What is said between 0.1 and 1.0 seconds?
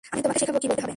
আমি তোমাকে শেখাব, কী বলতে হবে।